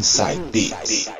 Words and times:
Inside 0.00 0.40
Beats. 0.50 1.10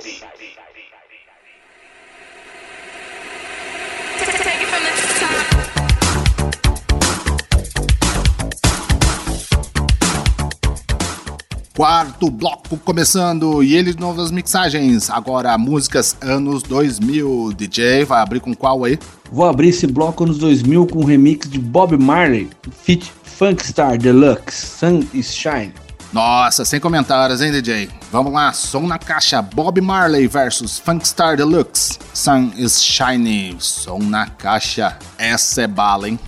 Quarto 11.77 12.31
bloco 12.31 12.79
começando 12.79 13.63
e 13.63 13.77
ele 13.77 13.93
de 13.93 14.01
novas 14.01 14.31
mixagens. 14.31 15.11
Agora 15.11 15.59
músicas 15.59 16.17
anos 16.23 16.63
2000. 16.63 17.53
DJ 17.53 18.07
vai 18.07 18.23
abrir 18.23 18.41
com 18.41 18.55
qual 18.55 18.85
aí? 18.85 18.99
Vou 19.31 19.47
abrir 19.47 19.69
esse 19.69 19.87
bloco 19.87 20.25
anos 20.25 20.39
2000 20.39 20.87
com 20.87 21.01
um 21.01 21.05
remix 21.05 21.51
de 21.51 21.59
Bob 21.59 21.99
Marley, 21.99 22.49
feat 22.83 23.13
Funkstar 23.25 23.99
Deluxe, 23.99 24.67
Sun 24.79 25.05
is 25.13 25.35
Shine. 25.35 25.75
Nossa, 26.13 26.65
sem 26.65 26.81
comentários, 26.81 27.41
hein, 27.41 27.53
DJ? 27.53 27.89
Vamos 28.11 28.33
lá, 28.33 28.53
som 28.53 28.87
na 28.87 28.99
caixa: 28.99 29.41
Bob 29.41 29.81
Marley 29.81 30.27
versus 30.27 30.79
Funkstar 30.79 31.37
Deluxe, 31.37 31.99
Sun 32.13 32.53
is 32.57 32.83
Shine. 32.83 33.57
Som 33.61 34.01
na 34.01 34.27
caixa, 34.27 34.99
essa 35.17 35.63
é 35.63 35.67
bala, 35.69 36.09
hein? 36.09 36.19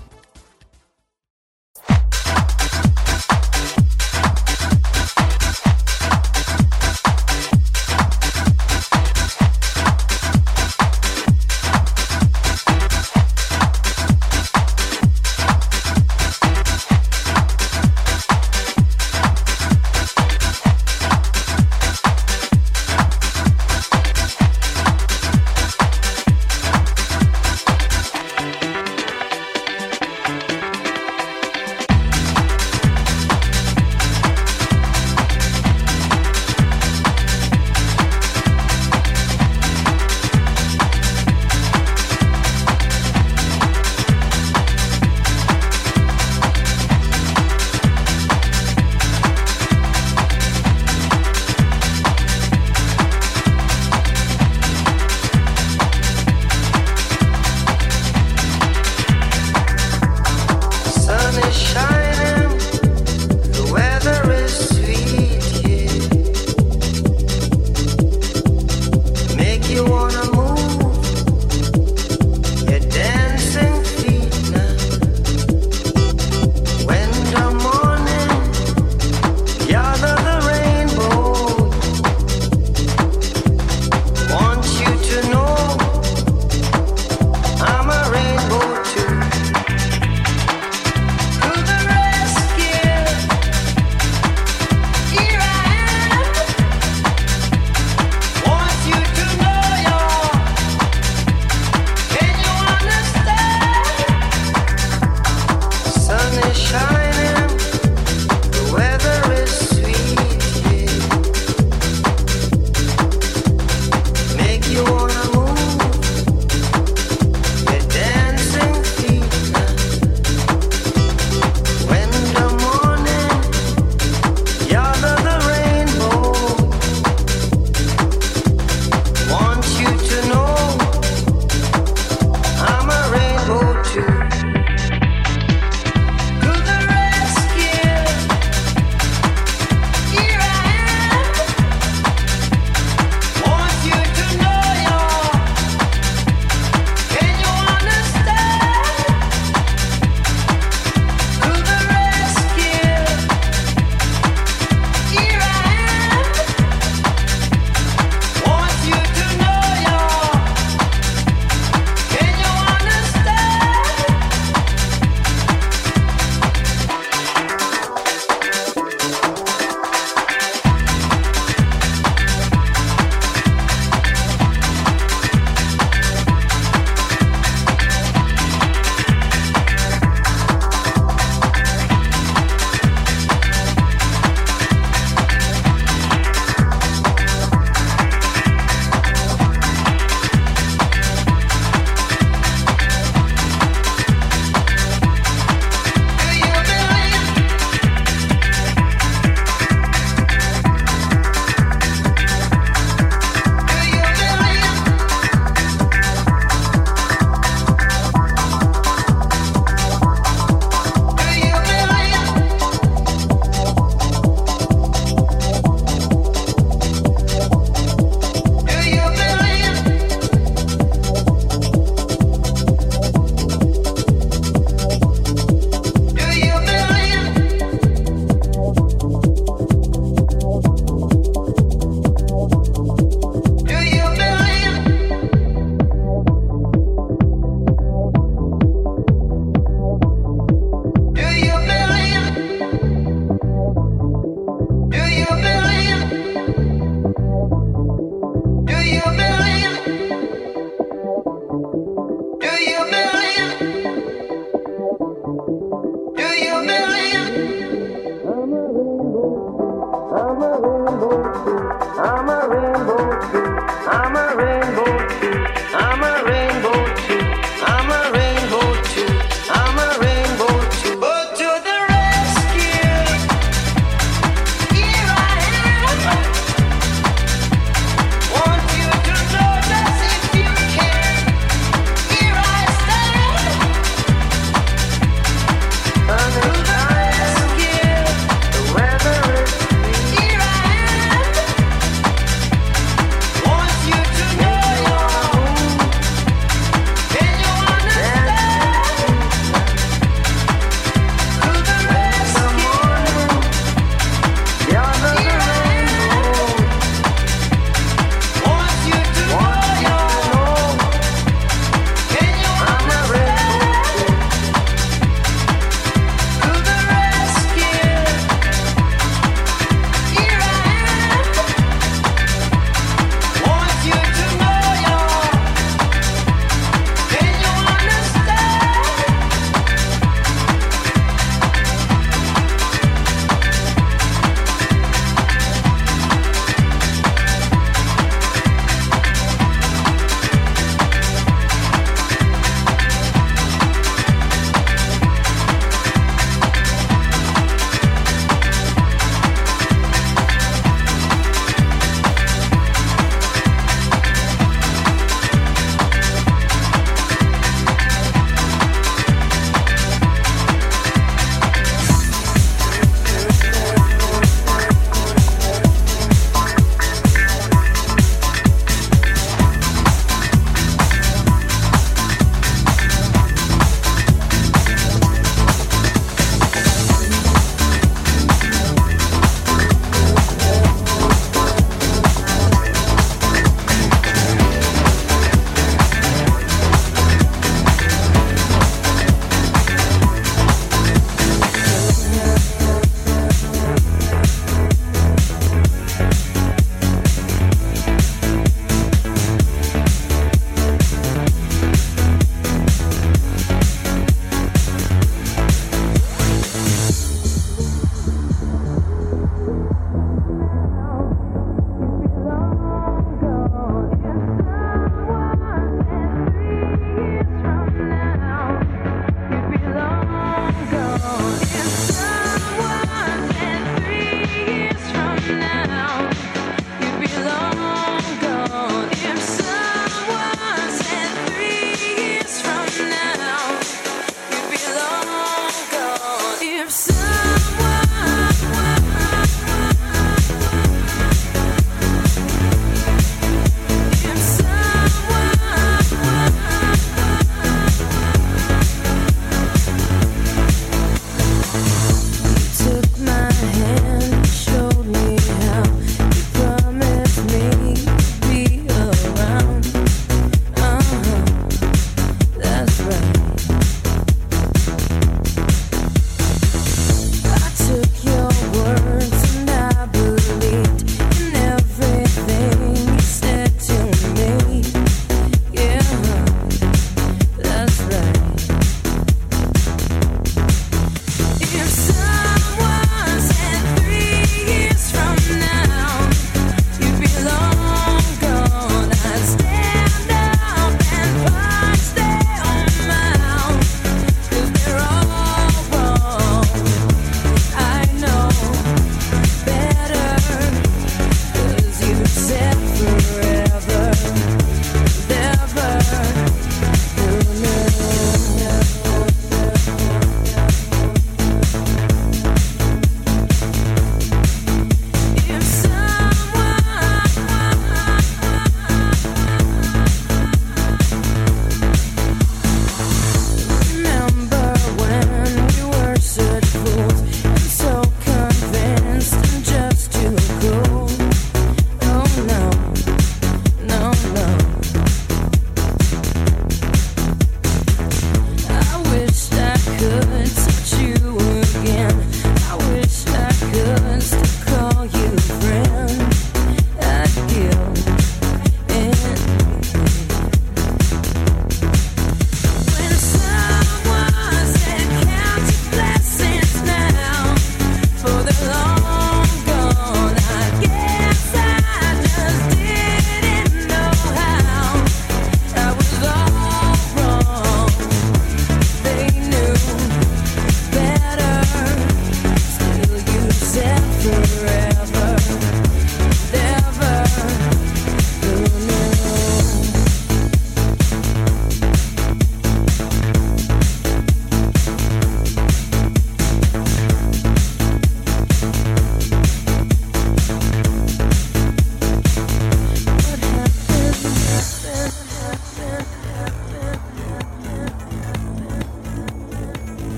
I'm 263.93 264.17
a 264.17 264.35
rainbow. 264.35 264.81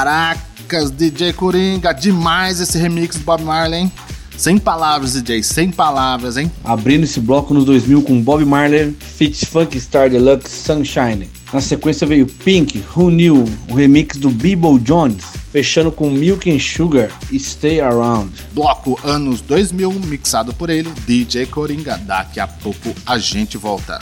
Caracas, 0.00 0.90
DJ 0.90 1.34
Coringa, 1.34 1.92
demais 1.92 2.58
esse 2.58 2.78
remix 2.78 3.16
do 3.16 3.22
Bob 3.22 3.44
Marley, 3.44 3.80
hein? 3.80 3.92
Sem 4.34 4.56
palavras, 4.56 5.12
DJ, 5.12 5.42
sem 5.42 5.70
palavras, 5.70 6.38
hein? 6.38 6.50
Abrindo 6.64 7.04
esse 7.04 7.20
bloco 7.20 7.52
nos 7.52 7.66
2000 7.66 8.00
com 8.04 8.18
Bob 8.22 8.42
Marley, 8.46 8.96
Fit 8.98 9.44
Funk 9.44 9.78
Star 9.78 10.08
Deluxe 10.08 10.48
Sunshine. 10.48 11.28
Na 11.52 11.60
sequência 11.60 12.06
veio 12.06 12.26
Pink, 12.26 12.82
Who 12.96 13.10
Knew, 13.10 13.44
o 13.68 13.74
remix 13.74 14.16
do 14.16 14.30
Bibo 14.30 14.78
Jones, 14.78 15.22
fechando 15.52 15.92
com 15.92 16.08
Milk 16.08 16.50
and 16.50 16.58
Sugar 16.58 17.10
e 17.30 17.38
Stay 17.38 17.82
Around. 17.82 18.32
Bloco 18.54 18.98
anos 19.04 19.42
2000, 19.42 19.92
mixado 20.06 20.54
por 20.54 20.70
ele, 20.70 20.90
DJ 21.06 21.44
Coringa. 21.44 21.98
Daqui 21.98 22.40
a 22.40 22.46
pouco 22.46 22.94
a 23.04 23.18
gente 23.18 23.58
volta. 23.58 24.00